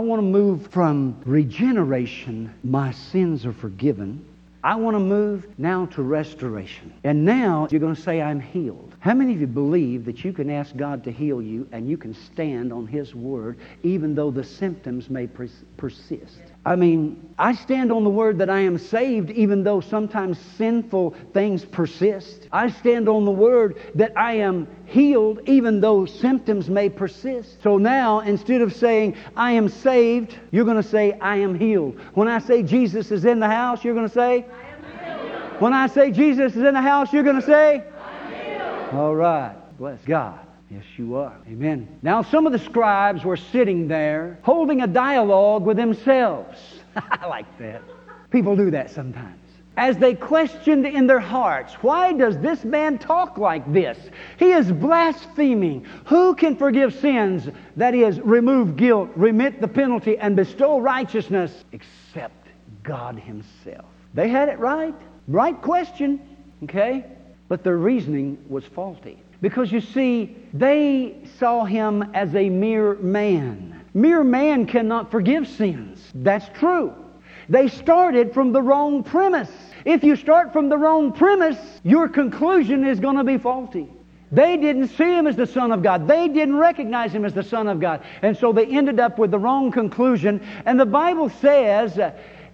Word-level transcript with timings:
want 0.00 0.18
to 0.18 0.26
move 0.26 0.68
from 0.68 1.20
regeneration, 1.24 2.52
my 2.64 2.92
sins 2.92 3.46
are 3.46 3.52
forgiven. 3.52 4.24
I 4.62 4.74
want 4.74 4.94
to 4.94 5.00
move 5.00 5.46
now 5.58 5.86
to 5.86 6.02
restoration. 6.02 6.92
And 7.02 7.24
now 7.24 7.66
you're 7.70 7.80
going 7.80 7.94
to 7.94 8.00
say, 8.00 8.20
I'm 8.20 8.40
healed. 8.40 8.94
How 9.00 9.14
many 9.14 9.32
of 9.32 9.40
you 9.40 9.46
believe 9.46 10.04
that 10.04 10.22
you 10.22 10.32
can 10.32 10.50
ask 10.50 10.76
God 10.76 11.02
to 11.04 11.10
heal 11.10 11.40
you 11.40 11.66
and 11.72 11.88
you 11.88 11.96
can 11.96 12.12
stand 12.12 12.72
on 12.72 12.86
His 12.86 13.14
word 13.14 13.58
even 13.82 14.14
though 14.14 14.30
the 14.30 14.44
symptoms 14.44 15.08
may 15.08 15.26
pers- 15.26 15.64
persist? 15.78 16.49
I 16.64 16.76
mean, 16.76 17.34
I 17.38 17.54
stand 17.54 17.90
on 17.90 18.04
the 18.04 18.10
word 18.10 18.36
that 18.38 18.50
I 18.50 18.60
am 18.60 18.76
saved 18.76 19.30
even 19.30 19.64
though 19.64 19.80
sometimes 19.80 20.38
sinful 20.58 21.14
things 21.32 21.64
persist. 21.64 22.48
I 22.52 22.68
stand 22.68 23.08
on 23.08 23.24
the 23.24 23.30
word 23.30 23.78
that 23.94 24.12
I 24.14 24.34
am 24.34 24.68
healed 24.84 25.40
even 25.46 25.80
though 25.80 26.04
symptoms 26.04 26.68
may 26.68 26.90
persist. 26.90 27.62
So 27.62 27.78
now, 27.78 28.20
instead 28.20 28.60
of 28.60 28.74
saying, 28.74 29.16
I 29.36 29.52
am 29.52 29.70
saved, 29.70 30.38
you're 30.50 30.66
going 30.66 30.76
to 30.76 30.82
say, 30.82 31.12
I 31.12 31.36
am 31.36 31.58
healed. 31.58 31.98
When 32.12 32.28
I 32.28 32.38
say 32.40 32.62
Jesus 32.62 33.10
is 33.10 33.24
in 33.24 33.40
the 33.40 33.48
house, 33.48 33.82
you're 33.82 33.94
going 33.94 34.08
to 34.08 34.14
say, 34.14 34.44
When 35.60 35.72
I 35.72 35.86
say 35.86 36.10
Jesus 36.10 36.56
is 36.56 36.62
in 36.62 36.74
the 36.74 36.82
house, 36.82 37.10
you're 37.10 37.22
going 37.22 37.40
to 37.40 37.46
say, 37.46 37.84
All 38.92 39.14
right. 39.14 39.56
Bless 39.78 40.04
God. 40.04 40.38
Yes, 40.70 40.84
you 40.96 41.16
are. 41.16 41.36
Amen. 41.48 41.98
Now, 42.00 42.22
some 42.22 42.46
of 42.46 42.52
the 42.52 42.58
scribes 42.58 43.24
were 43.24 43.36
sitting 43.36 43.88
there 43.88 44.38
holding 44.42 44.82
a 44.82 44.86
dialogue 44.86 45.64
with 45.64 45.76
themselves. 45.76 46.58
I 46.96 47.26
like 47.26 47.58
that. 47.58 47.82
People 48.30 48.54
do 48.54 48.70
that 48.70 48.90
sometimes. 48.90 49.36
As 49.76 49.96
they 49.96 50.14
questioned 50.14 50.86
in 50.86 51.06
their 51.06 51.20
hearts, 51.20 51.74
why 51.74 52.12
does 52.12 52.38
this 52.38 52.64
man 52.64 52.98
talk 52.98 53.38
like 53.38 53.72
this? 53.72 53.98
He 54.38 54.52
is 54.52 54.70
blaspheming. 54.70 55.86
Who 56.06 56.34
can 56.34 56.54
forgive 56.54 56.94
sins? 56.94 57.48
That 57.76 57.94
is, 57.94 58.20
remove 58.20 58.76
guilt, 58.76 59.10
remit 59.16 59.60
the 59.60 59.68
penalty, 59.68 60.18
and 60.18 60.36
bestow 60.36 60.78
righteousness 60.78 61.64
except 61.72 62.48
God 62.82 63.18
Himself. 63.18 63.86
They 64.14 64.28
had 64.28 64.48
it 64.48 64.58
right. 64.58 64.94
Right 65.26 65.60
question. 65.60 66.20
Okay? 66.64 67.04
But 67.48 67.64
their 67.64 67.78
reasoning 67.78 68.38
was 68.48 68.64
faulty. 68.64 69.20
Because 69.40 69.72
you 69.72 69.80
see, 69.80 70.36
they 70.52 71.16
saw 71.38 71.64
him 71.64 72.10
as 72.14 72.34
a 72.34 72.48
mere 72.48 72.94
man. 72.96 73.84
Mere 73.94 74.22
man 74.22 74.66
cannot 74.66 75.10
forgive 75.10 75.48
sins. 75.48 76.00
That's 76.14 76.46
true. 76.58 76.94
They 77.48 77.68
started 77.68 78.32
from 78.32 78.52
the 78.52 78.62
wrong 78.62 79.02
premise. 79.02 79.50
If 79.84 80.04
you 80.04 80.14
start 80.14 80.52
from 80.52 80.68
the 80.68 80.78
wrong 80.78 81.12
premise, 81.12 81.58
your 81.82 82.08
conclusion 82.08 82.84
is 82.84 83.00
going 83.00 83.16
to 83.16 83.24
be 83.24 83.38
faulty. 83.38 83.88
They 84.32 84.56
didn't 84.56 84.88
see 84.88 85.16
him 85.16 85.26
as 85.26 85.34
the 85.34 85.46
Son 85.46 85.72
of 85.72 85.82
God. 85.82 86.06
They 86.06 86.28
didn't 86.28 86.56
recognize 86.56 87.12
him 87.12 87.24
as 87.24 87.34
the 87.34 87.42
Son 87.42 87.66
of 87.66 87.80
God. 87.80 88.04
And 88.22 88.36
so 88.36 88.52
they 88.52 88.66
ended 88.66 89.00
up 89.00 89.18
with 89.18 89.32
the 89.32 89.38
wrong 89.38 89.72
conclusion. 89.72 90.40
And 90.66 90.78
the 90.78 90.86
Bible 90.86 91.28
says 91.28 91.98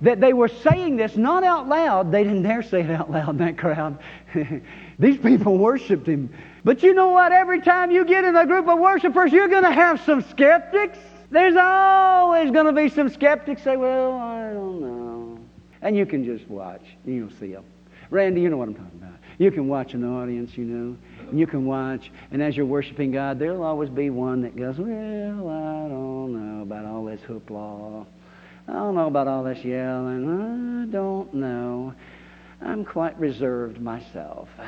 that 0.02 0.20
they 0.20 0.32
were 0.32 0.48
saying 0.48 0.96
this 0.96 1.16
not 1.16 1.44
out 1.44 1.68
loud. 1.68 2.12
They 2.12 2.24
didn't 2.24 2.42
dare 2.42 2.62
say 2.62 2.80
it 2.80 2.90
out 2.90 3.10
loud 3.10 3.30
in 3.30 3.38
that 3.38 3.58
crowd. 3.58 3.98
These 4.98 5.18
people 5.18 5.58
worshiped 5.58 6.06
him. 6.06 6.34
But 6.64 6.82
you 6.82 6.94
know 6.94 7.08
what? 7.08 7.32
Every 7.32 7.60
time 7.60 7.90
you 7.90 8.04
get 8.04 8.24
in 8.24 8.36
a 8.36 8.46
group 8.46 8.68
of 8.68 8.78
worshipers, 8.78 9.32
you're 9.32 9.48
going 9.48 9.64
to 9.64 9.72
have 9.72 10.00
some 10.02 10.22
skeptics. 10.30 10.98
There's 11.30 11.56
always 11.56 12.50
going 12.50 12.66
to 12.66 12.72
be 12.72 12.88
some 12.88 13.08
skeptics 13.08 13.62
say, 13.62 13.76
well, 13.76 14.12
I 14.12 14.52
don't 14.52 14.80
know. 14.80 15.38
And 15.82 15.96
you 15.96 16.06
can 16.06 16.24
just 16.24 16.48
watch. 16.48 16.82
You'll 17.04 17.30
see 17.30 17.52
them. 17.52 17.64
Randy, 18.10 18.40
you 18.40 18.48
know 18.48 18.56
what 18.56 18.68
I'm 18.68 18.74
talking 18.74 19.00
about. 19.02 19.14
You 19.38 19.50
can 19.50 19.68
watch 19.68 19.94
an 19.94 20.04
audience, 20.04 20.56
you 20.56 20.64
know, 20.64 20.96
and 21.28 21.38
you 21.38 21.46
can 21.46 21.66
watch, 21.66 22.10
and 22.30 22.42
as 22.42 22.56
you're 22.56 22.64
worshiping 22.64 23.10
God, 23.10 23.38
there'll 23.38 23.62
always 23.62 23.90
be 23.90 24.08
one 24.08 24.40
that 24.42 24.56
goes, 24.56 24.78
well, 24.78 24.88
I 24.88 25.88
don't 25.88 26.32
know 26.32 26.62
about 26.62 26.86
all 26.86 27.04
this 27.04 27.20
hoopla. 27.22 28.06
I 28.68 28.72
don't 28.72 28.94
know 28.94 29.06
about 29.06 29.28
all 29.28 29.44
this 29.44 29.64
yelling. 29.64 30.28
I 30.28 30.90
don't 30.90 31.32
know. 31.32 31.94
I'm 32.60 32.84
quite 32.84 33.18
reserved 33.18 33.80
myself. 33.80 34.48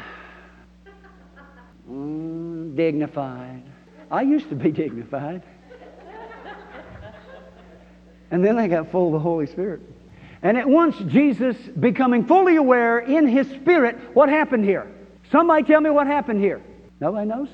Mm, 1.90 2.76
dignified. 2.76 3.62
I 4.10 4.20
used 4.20 4.50
to 4.50 4.54
be 4.54 4.70
dignified. 4.84 5.42
And 8.30 8.44
then 8.44 8.58
I 8.58 8.68
got 8.68 8.90
full 8.90 9.06
of 9.06 9.12
the 9.14 9.18
Holy 9.18 9.46
Spirit. 9.46 9.80
And 10.42 10.58
at 10.58 10.68
once, 10.68 10.96
Jesus 11.06 11.56
becoming 11.80 12.26
fully 12.26 12.56
aware 12.56 12.98
in 12.98 13.26
his 13.26 13.48
spirit, 13.48 13.96
what 14.14 14.28
happened 14.28 14.64
here? 14.64 14.86
Somebody 15.32 15.64
tell 15.64 15.80
me 15.80 15.88
what 15.90 16.06
happened 16.06 16.40
here. 16.40 16.62
Nobody 17.00 17.26
knows? 17.26 17.48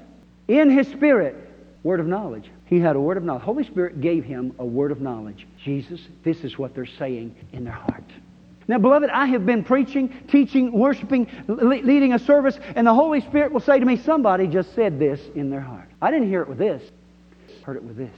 In 0.49 0.69
his 0.69 0.89
spirit, 0.89 1.37
word 1.85 2.01
of 2.01 2.07
knowledge. 2.07 2.51
He 2.67 2.81
had 2.81 2.97
a 2.97 3.01
word 3.01 3.17
of 3.17 3.23
knowledge. 3.23 3.45
Holy 3.45 3.63
Spirit 3.63 4.01
gave 4.01 4.25
him 4.25 4.55
a 4.59 4.65
word 4.65 4.91
of 4.91 5.01
knowledge. 5.01 5.47
Jesus, 5.63 6.01
this 6.25 6.43
is 6.43 6.59
what 6.59 6.75
they're 6.75 6.87
saying 6.87 7.37
in 7.53 7.63
their 7.63 7.75
heart. 7.75 8.03
Now, 8.67 8.79
beloved, 8.79 9.11
I 9.11 9.27
have 9.27 9.45
been 9.45 9.63
preaching, 9.63 10.09
teaching, 10.29 10.73
worshiping, 10.73 11.31
leading 11.47 12.15
a 12.15 12.19
service, 12.19 12.59
and 12.75 12.87
the 12.87 12.95
Holy 12.95 13.21
Spirit 13.21 13.53
will 13.53 13.61
say 13.61 13.79
to 13.79 13.85
me, 13.85 13.99
somebody 13.99 14.47
just 14.47 14.75
said 14.75 14.99
this 14.99 15.21
in 15.35 15.51
their 15.51 15.61
heart. 15.61 15.89
I 16.01 16.11
didn't 16.11 16.29
hear 16.29 16.41
it 16.41 16.49
with 16.49 16.59
this. 16.59 16.83
Heard 17.63 17.77
it 17.77 17.85
with 17.85 17.97
this. 17.97 18.15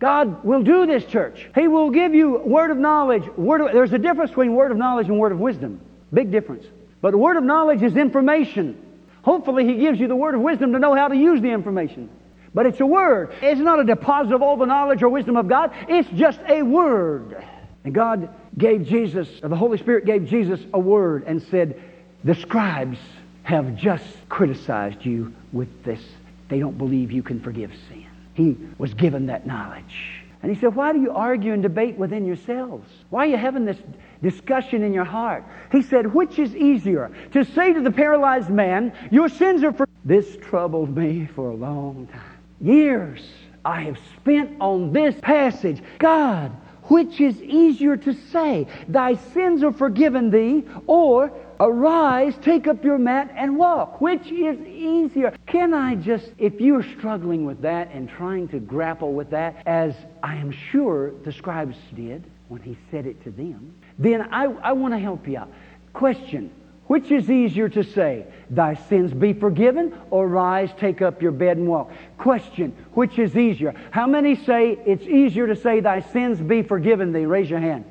God 0.00 0.44
will 0.44 0.62
do 0.62 0.86
this, 0.86 1.04
church. 1.04 1.48
He 1.54 1.68
will 1.68 1.90
give 1.90 2.14
you 2.14 2.38
word 2.38 2.70
of 2.70 2.76
knowledge. 2.76 3.24
Word 3.36 3.60
of, 3.60 3.72
there's 3.72 3.92
a 3.92 3.98
difference 3.98 4.30
between 4.30 4.54
word 4.54 4.70
of 4.72 4.76
knowledge 4.76 5.08
and 5.08 5.18
word 5.18 5.32
of 5.32 5.38
wisdom. 5.38 5.80
Big 6.12 6.30
difference. 6.30 6.64
But 7.00 7.14
word 7.14 7.36
of 7.36 7.44
knowledge 7.44 7.82
is 7.82 7.96
information. 7.96 8.84
Hopefully, 9.22 9.64
He 9.64 9.76
gives 9.76 9.98
you 9.98 10.08
the 10.08 10.16
word 10.16 10.34
of 10.34 10.40
wisdom 10.40 10.72
to 10.72 10.78
know 10.78 10.94
how 10.94 11.08
to 11.08 11.16
use 11.16 11.40
the 11.40 11.50
information. 11.50 12.08
But 12.54 12.66
it's 12.66 12.80
a 12.80 12.86
word. 12.86 13.32
It's 13.42 13.60
not 13.60 13.80
a 13.80 13.84
deposit 13.84 14.34
of 14.34 14.42
all 14.42 14.56
the 14.56 14.66
knowledge 14.66 15.02
or 15.02 15.08
wisdom 15.08 15.36
of 15.36 15.48
God. 15.48 15.72
It's 15.88 16.08
just 16.10 16.40
a 16.48 16.62
word. 16.62 17.44
And 17.84 17.94
God 17.94 18.28
gave 18.56 18.86
Jesus, 18.86 19.28
or 19.42 19.48
the 19.48 19.56
Holy 19.56 19.78
Spirit 19.78 20.04
gave 20.04 20.26
Jesus 20.26 20.60
a 20.72 20.78
word 20.78 21.24
and 21.26 21.42
said, 21.42 21.80
The 22.24 22.34
scribes 22.34 22.98
have 23.44 23.76
just 23.76 24.04
criticized 24.28 25.04
you 25.04 25.32
with 25.52 25.84
this. 25.84 26.00
They 26.48 26.58
don't 26.58 26.76
believe 26.76 27.12
you 27.12 27.22
can 27.22 27.40
forgive 27.40 27.70
sin. 27.88 28.06
He 28.34 28.56
was 28.78 28.94
given 28.94 29.26
that 29.26 29.46
knowledge. 29.46 30.22
And 30.42 30.54
he 30.54 30.60
said, 30.60 30.74
Why 30.74 30.92
do 30.92 31.00
you 31.00 31.12
argue 31.12 31.52
and 31.52 31.62
debate 31.62 31.96
within 31.96 32.24
yourselves? 32.24 32.88
Why 33.10 33.24
are 33.24 33.30
you 33.30 33.36
having 33.36 33.64
this 33.64 33.78
discussion 34.22 34.82
in 34.82 34.92
your 34.92 35.04
heart? 35.04 35.44
He 35.72 35.82
said, 35.82 36.12
Which 36.14 36.38
is 36.38 36.54
easier? 36.54 37.10
To 37.32 37.44
say 37.44 37.72
to 37.72 37.80
the 37.80 37.90
paralyzed 37.90 38.50
man, 38.50 38.92
Your 39.10 39.28
sins 39.28 39.64
are 39.64 39.72
for. 39.72 39.86
This 40.04 40.36
troubled 40.36 40.96
me 40.96 41.26
for 41.34 41.50
a 41.50 41.54
long 41.54 42.08
time. 42.12 42.37
Years 42.60 43.20
I 43.64 43.82
have 43.82 43.98
spent 44.16 44.60
on 44.60 44.92
this 44.92 45.14
passage. 45.20 45.82
God, 45.98 46.52
which 46.84 47.20
is 47.20 47.40
easier 47.42 47.96
to 47.96 48.14
say, 48.14 48.66
Thy 48.88 49.14
sins 49.14 49.62
are 49.62 49.72
forgiven 49.72 50.30
thee, 50.30 50.64
or 50.86 51.32
Arise, 51.60 52.34
take 52.40 52.68
up 52.68 52.84
your 52.84 52.98
mat, 52.98 53.32
and 53.34 53.56
walk. 53.56 54.00
Which 54.00 54.30
is 54.30 54.60
easier? 54.60 55.34
Can 55.46 55.74
I 55.74 55.96
just, 55.96 56.30
if 56.38 56.60
you're 56.60 56.84
struggling 56.84 57.44
with 57.44 57.60
that 57.62 57.90
and 57.92 58.08
trying 58.08 58.46
to 58.48 58.60
grapple 58.60 59.12
with 59.12 59.30
that, 59.30 59.62
as 59.66 59.94
I 60.22 60.36
am 60.36 60.52
sure 60.52 61.12
the 61.24 61.32
scribes 61.32 61.76
did 61.96 62.24
when 62.48 62.62
he 62.62 62.78
said 62.90 63.06
it 63.06 63.22
to 63.24 63.30
them, 63.30 63.74
then 63.98 64.32
I, 64.32 64.44
I 64.44 64.72
want 64.72 64.94
to 64.94 64.98
help 64.98 65.26
you 65.26 65.38
out. 65.38 65.50
Question 65.92 66.50
which 66.88 67.10
is 67.10 67.30
easier 67.30 67.68
to 67.68 67.84
say, 67.84 68.26
Thy 68.50 68.74
sins 68.74 69.12
be 69.12 69.32
forgiven, 69.32 69.94
or 70.10 70.26
rise, 70.26 70.70
take 70.78 71.00
up 71.00 71.22
your 71.22 71.32
bed 71.32 71.58
and 71.58 71.68
walk? 71.68 71.90
Question, 72.16 72.74
which 72.94 73.18
is 73.18 73.36
easier? 73.36 73.74
How 73.90 74.06
many 74.06 74.34
say 74.34 74.78
it's 74.84 75.04
easier 75.04 75.46
to 75.46 75.54
say, 75.54 75.80
Thy 75.80 76.00
sins 76.00 76.40
be 76.40 76.62
forgiven 76.62 77.12
thee? 77.12 77.26
Raise 77.26 77.48
your 77.48 77.60
hand. 77.60 77.84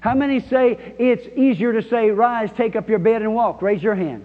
How 0.00 0.14
many 0.14 0.40
say 0.40 0.94
it's 0.98 1.26
easier 1.36 1.72
to 1.72 1.82
say, 1.88 2.10
Rise, 2.10 2.50
take 2.52 2.74
up 2.74 2.88
your 2.88 2.98
bed 2.98 3.22
and 3.22 3.34
walk? 3.34 3.60
Raise 3.60 3.82
your 3.82 3.94
hand. 3.94 4.24